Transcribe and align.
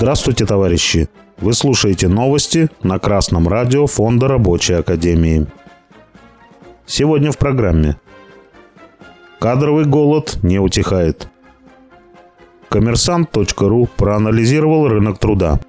Здравствуйте, 0.00 0.46
товарищи! 0.46 1.10
Вы 1.36 1.52
слушаете 1.52 2.08
новости 2.08 2.70
на 2.82 2.98
Красном 2.98 3.46
радио 3.48 3.86
Фонда 3.86 4.28
Рабочей 4.28 4.72
Академии. 4.72 5.46
Сегодня 6.86 7.32
в 7.32 7.36
программе. 7.36 7.98
Кадровый 9.38 9.84
голод 9.84 10.38
не 10.42 10.58
утихает. 10.58 11.28
Коммерсант.ру 12.70 13.90
проанализировал 13.94 14.88
рынок 14.88 15.18
труда. 15.18 15.60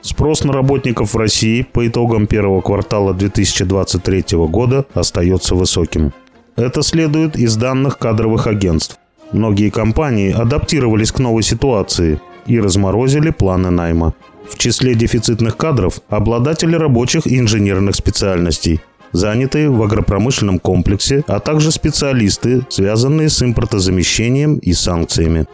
Спрос 0.00 0.44
на 0.44 0.52
работников 0.52 1.14
в 1.14 1.18
России 1.18 1.62
по 1.62 1.84
итогам 1.88 2.28
первого 2.28 2.60
квартала 2.60 3.14
2023 3.14 4.38
года 4.46 4.86
остается 4.94 5.56
высоким. 5.56 6.12
Это 6.54 6.82
следует 6.82 7.34
из 7.34 7.56
данных 7.56 7.98
кадровых 7.98 8.46
агентств. 8.46 9.00
Многие 9.32 9.70
компании 9.70 10.30
адаптировались 10.30 11.10
к 11.10 11.18
новой 11.18 11.42
ситуации 11.42 12.20
и 12.46 12.60
разморозили 12.60 13.30
планы 13.30 13.70
найма. 13.70 14.14
В 14.48 14.58
числе 14.58 14.94
дефицитных 14.94 15.56
кадров– 15.56 16.00
обладатели 16.08 16.74
рабочих 16.74 17.26
и 17.26 17.38
инженерных 17.38 17.94
специальностей, 17.94 18.80
занятые 19.12 19.70
в 19.70 19.82
агропромышленном 19.82 20.58
комплексе, 20.58 21.22
а 21.26 21.40
также 21.40 21.70
специалисты, 21.70 22.62
связанные 22.68 23.28
с 23.28 23.42
импортозамещением 23.42 24.56
и 24.56 24.72
санкциями. 24.72 25.46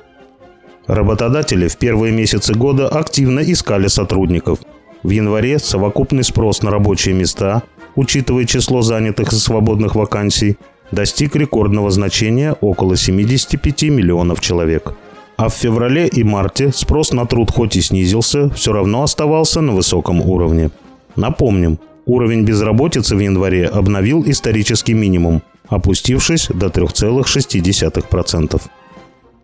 Работодатели 0.86 1.68
в 1.68 1.76
первые 1.76 2.12
месяцы 2.12 2.54
года 2.54 2.88
активно 2.88 3.40
искали 3.40 3.88
сотрудников. 3.88 4.60
В 5.02 5.10
январе 5.10 5.58
совокупный 5.58 6.24
спрос 6.24 6.62
на 6.62 6.70
рабочие 6.70 7.14
места, 7.14 7.62
учитывая 7.96 8.44
число 8.44 8.82
занятых 8.82 9.32
и 9.32 9.36
свободных 9.36 9.94
вакансий, 9.94 10.56
достиг 10.92 11.36
рекордного 11.36 11.90
значения 11.90 12.52
около 12.60 12.96
75 12.96 13.82
миллионов 13.84 14.40
человек– 14.40 14.94
а 15.36 15.48
в 15.48 15.54
феврале 15.54 16.08
и 16.08 16.24
марте 16.24 16.72
спрос 16.72 17.12
на 17.12 17.26
труд 17.26 17.50
хоть 17.50 17.76
и 17.76 17.82
снизился, 17.82 18.50
все 18.50 18.72
равно 18.72 19.02
оставался 19.02 19.60
на 19.60 19.72
высоком 19.72 20.20
уровне. 20.20 20.70
Напомним, 21.14 21.78
уровень 22.06 22.44
безработицы 22.44 23.14
в 23.16 23.18
январе 23.18 23.66
обновил 23.66 24.24
исторический 24.26 24.94
минимум, 24.94 25.42
опустившись 25.68 26.48
до 26.48 26.66
3,6%. 26.66 28.62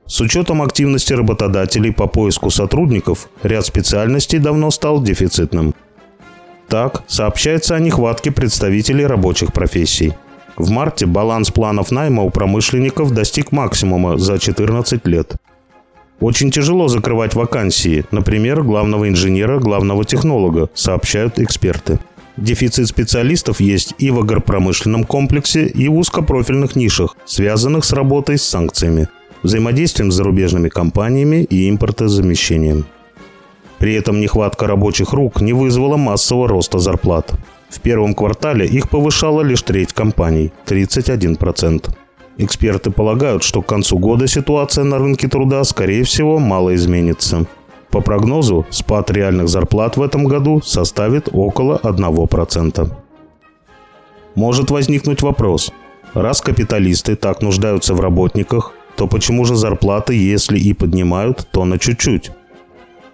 С 0.07 0.21
учетом 0.21 0.63
активности 0.63 1.13
работодателей 1.13 1.93
по 1.93 2.07
поиску 2.07 2.51
сотрудников, 2.51 3.29
ряд 3.43 3.67
специальностей 3.67 4.39
давно 4.39 4.71
стал 4.71 5.03
дефицитным. 5.03 5.75
Так, 6.69 7.03
сообщается 7.07 7.77
о 7.77 7.81
нехватке 7.81 8.31
представителей 8.31 9.07
рабочих 9.07 9.53
профессий. 9.53 10.15
В 10.57 10.71
марте 10.71 11.07
баланс 11.07 11.51
планов 11.51 11.91
найма 11.91 12.23
у 12.23 12.31
промышленников 12.31 13.13
достиг 13.13 13.53
максимума 13.53 14.19
за 14.19 14.39
14 14.39 15.07
лет– 15.07 15.37
очень 16.23 16.51
тяжело 16.51 16.89
закрывать 16.89 17.35
вакансии, 17.35 18.05
например, 18.11 18.63
главного 18.63 19.09
инженера, 19.09 19.59
главного 19.59 20.05
технолога, 20.05 20.71
сообщают 20.75 21.39
эксперты. 21.39 21.99
Дефицит 22.37 22.89
специалистов 22.89 23.61
есть 23.61 23.95
и 23.99 24.11
в 24.11 24.21
агропромышленном 24.21 25.05
комплексе, 25.05 25.67
и 25.67 25.89
в 25.89 25.97
узкопрофильных 25.99 26.77
нишах, 26.77 27.17
связанных 27.27 27.85
с 27.85 27.93
работой 27.93 28.39
с 28.39 28.43
санкциями, 28.43 29.09
взаимодействием 29.43 30.11
с 30.11 30.15
зарубежными 30.15 30.69
компаниями 30.69 31.45
и 31.45 31.69
импортозамещением. 31.69 32.87
При 33.79 33.95
этом 33.95 34.21
нехватка 34.21 34.67
рабочих 34.67 35.13
рук 35.13 35.41
не 35.41 35.53
вызвала 35.53 35.97
массового 35.97 36.49
роста 36.49 36.79
зарплат. 36.79 37.33
В 37.69 37.81
первом 37.81 38.15
квартале 38.15 38.67
их 38.67 38.89
повышала 38.89 39.43
лишь 39.43 39.63
треть 39.63 39.93
компаний– 39.93 40.53
31%. 40.67 41.91
Эксперты 42.39 42.91
полагают, 42.91 43.43
что 43.43 43.63
к 43.63 43.67
концу 43.67 43.99
года 43.99 44.27
ситуация 44.27 44.85
на 44.85 44.99
рынке 44.99 45.29
труда, 45.29 45.63
скорее 45.65 46.05
всего, 46.05 46.39
мало 46.39 46.75
изменится. 46.75 47.47
По 47.91 48.01
прогнозу, 48.01 48.67
спад 48.71 49.11
реальных 49.11 49.49
зарплат 49.49 49.97
в 49.97 50.03
этом 50.03 50.25
году 50.25 50.63
составит 50.63 51.29
около 51.31 51.79
1%. 51.83 52.91
Может 54.35 54.71
возникнуть 54.71 55.21
вопрос. 55.21 55.73
Раз 56.15 56.41
капиталисты 56.41 57.17
так 57.17 57.43
нуждаются 57.43 57.95
в 57.95 58.01
работниках, 58.01 58.73
то 58.97 59.07
почему 59.07 59.45
же 59.45 59.57
зарплаты, 59.57 60.15
если 60.15 60.59
и 60.59 60.73
поднимают, 60.73 61.47
то 61.53 61.65
на 61.65 61.79
чуть-чуть? 61.79 62.31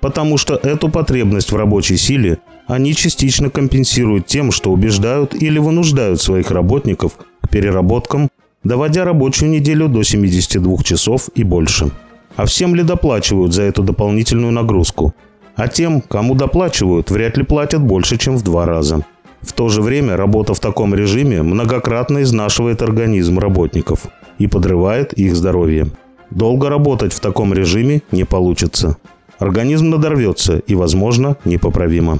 Потому 0.00 0.38
что 0.38 0.54
эту 0.54 0.88
потребность 0.88 1.50
в 1.50 1.56
рабочей 1.56 1.96
силе 1.96 2.38
они 2.68 2.94
частично 2.94 3.50
компенсируют 3.50 4.26
тем, 4.26 4.52
что 4.52 4.70
убеждают 4.70 5.34
или 5.34 5.58
вынуждают 5.58 6.20
своих 6.20 6.50
работников 6.52 7.14
к 7.40 7.48
переработкам 7.48 8.28
доводя 8.64 9.04
рабочую 9.04 9.50
неделю 9.50 9.88
до 9.88 10.02
72 10.02 10.82
часов 10.82 11.28
и 11.34 11.44
больше. 11.44 11.90
А 12.36 12.44
всем 12.44 12.74
ли 12.74 12.82
доплачивают 12.82 13.52
за 13.52 13.62
эту 13.62 13.82
дополнительную 13.82 14.52
нагрузку? 14.52 15.14
А 15.56 15.66
тем, 15.66 16.00
кому 16.00 16.34
доплачивают, 16.34 17.10
вряд 17.10 17.36
ли 17.36 17.44
платят 17.44 17.82
больше, 17.82 18.16
чем 18.16 18.36
в 18.36 18.42
два 18.42 18.64
раза. 18.64 19.04
В 19.40 19.52
то 19.52 19.68
же 19.68 19.82
время 19.82 20.16
работа 20.16 20.54
в 20.54 20.60
таком 20.60 20.94
режиме 20.94 21.42
многократно 21.42 22.22
изнашивает 22.22 22.82
организм 22.82 23.38
работников 23.38 24.06
и 24.38 24.46
подрывает 24.46 25.12
их 25.12 25.34
здоровье. 25.34 25.88
Долго 26.30 26.68
работать 26.68 27.12
в 27.12 27.20
таком 27.20 27.54
режиме 27.54 28.02
не 28.12 28.24
получится. 28.24 28.98
Организм 29.38 29.90
надорвется 29.90 30.58
и, 30.58 30.74
возможно, 30.74 31.36
непоправимо. 31.44 32.18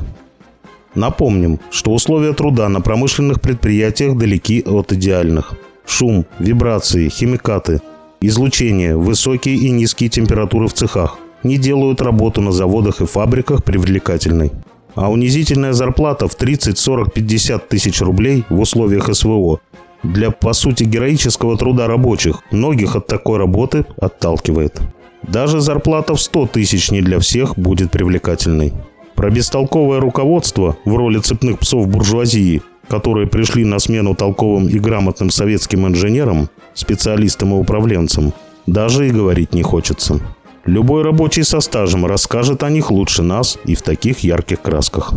Напомним, 0.94 1.60
что 1.71 1.93
условия 1.93 2.32
труда 2.32 2.69
на 2.69 2.81
промышленных 2.81 3.41
предприятиях 3.41 4.16
далеки 4.16 4.65
от 4.66 4.93
идеальных– 4.93 5.54
шум, 5.88 6.26
вибрации, 6.38 7.09
химикаты, 7.09 7.81
излучение, 8.21 8.97
высокие 8.97 9.56
и 9.56 9.71
низкие 9.71 10.10
температуры 10.10 10.69
в 10.69 10.75
цехах 10.75 11.19
не 11.43 11.56
делают 11.56 12.03
работу 12.03 12.41
на 12.41 12.53
заводах 12.53 13.00
и 13.00 13.06
фабриках 13.06 13.65
привлекательной. 13.65 14.53
А 14.94 15.10
унизительная 15.10 15.72
зарплата 15.72 16.28
в 16.28 16.34
30, 16.34 16.78
40, 16.78 17.12
50 17.12 17.69
тысяч 17.69 18.00
рублей 18.00 18.44
в 18.48 18.60
условиях 18.60 19.15
СВО 19.15 19.60
для, 20.03 20.31
по 20.31 20.53
сути, 20.53 20.84
героического 20.84 21.56
труда 21.56 21.87
рабочих 21.87 22.43
многих 22.50 22.97
от 22.97 23.06
такой 23.06 23.38
работы 23.38 23.84
отталкивает. 24.00 24.81
Даже 25.22 25.60
зарплата 25.60 26.15
в 26.15 26.21
100 26.21 26.47
тысяч 26.48 26.91
не 26.91 27.00
для 27.00 27.19
всех 27.19 27.59
будет 27.59 27.91
привлекательной. 27.91 28.72
Про 29.15 29.31
бестолковое 29.31 30.00
руководство 30.00 30.77
в 30.84 30.94
роли 30.94 31.19
цепных 31.19 31.59
псов 31.59 31.88
буржуазии 31.88 32.62
которые 32.88 33.26
пришли 33.26 33.65
на 33.65 33.78
смену 33.78 34.15
толковым 34.15 34.69
и 34.69 34.78
грамотным 34.78 35.31
советским 35.31 35.87
инженерам, 35.87 36.49
специалистам 36.75 37.53
и 37.53 37.56
управленцам, 37.56 38.32
даже 38.66 39.09
и 39.09 39.10
говорить 39.10 39.54
не 39.54 39.62
хочется. 39.62 40.21
Любой 40.65 41.03
рабочий 41.03 41.44
со 41.44 41.60
стажем 41.60 42.04
расскажет 42.04 42.62
о 42.62 42.71
них 42.71 42.91
лучше 42.91 43.22
нас 43.22 43.59
и 43.65 43.75
в 43.75 43.82
таких 43.82 44.21
ярких 44.21 44.60
красках. 44.60 45.15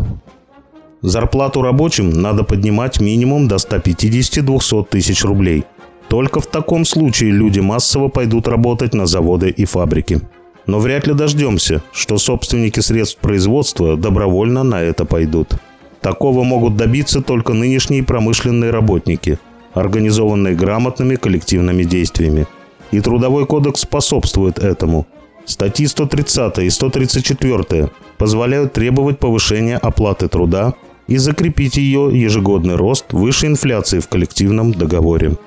Зарплату 1.01 1.61
рабочим 1.61 2.09
надо 2.09 2.43
поднимать 2.43 3.01
минимум 3.01 3.47
до 3.47 3.55
150-200 3.55 4.87
тысяч 4.89 5.25
рублей. 5.25 5.65
Только 6.07 6.39
в 6.39 6.47
таком 6.47 6.85
случае 6.85 7.31
люди 7.31 7.59
массово 7.59 8.07
пойдут 8.07 8.47
работать 8.47 8.93
на 8.93 9.07
заводы 9.07 9.49
и 9.49 9.65
фабрики. 9.65 10.21
Но 10.67 10.79
вряд 10.79 11.07
ли 11.07 11.13
дождемся, 11.13 11.81
что 11.91 12.17
собственники 12.17 12.79
средств 12.81 13.17
производства 13.17 13.97
добровольно 13.97 14.63
на 14.63 14.81
это 14.81 15.05
пойдут. 15.05 15.55
Такого 16.01 16.43
могут 16.43 16.75
добиться 16.75 17.21
только 17.21 17.53
нынешние 17.53 18.03
промышленные 18.03 18.71
работники, 18.71 19.37
организованные 19.73 20.55
грамотными 20.55 21.15
коллективными 21.15 21.83
действиями. 21.83 22.47
И 22.91 22.99
Трудовой 22.99 23.45
кодекс 23.45 23.81
способствует 23.81 24.59
этому. 24.59 25.05
Статьи 25.45 25.85
130 25.85 26.59
и 26.59 26.69
134 26.69 27.89
позволяют 28.17 28.73
требовать 28.73 29.19
повышения 29.19 29.77
оплаты 29.77 30.27
труда 30.27 30.73
и 31.07 31.17
закрепить 31.17 31.77
ее 31.77 32.09
ежегодный 32.13 32.75
рост 32.75 33.13
выше 33.13 33.47
инфляции 33.47 33.99
в 33.99 34.07
коллективном 34.07 34.73
договоре. 34.73 35.37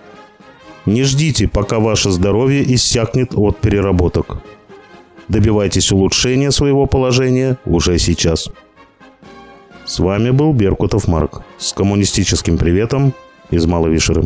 Не 0.86 1.02
ждите, 1.04 1.48
пока 1.48 1.78
ваше 1.78 2.10
здоровье 2.10 2.62
иссякнет 2.74 3.34
от 3.34 3.58
переработок. 3.58 4.42
Добивайтесь 5.28 5.90
улучшения 5.92 6.50
своего 6.50 6.86
положения 6.86 7.56
уже 7.64 7.98
сейчас. 7.98 8.50
С 9.94 10.00
вами 10.00 10.30
был 10.30 10.52
Беркутов 10.52 11.06
Марк 11.06 11.42
с 11.56 11.72
коммунистическим 11.72 12.58
приветом 12.58 13.14
из 13.52 13.64
Маловишеры. 13.64 14.24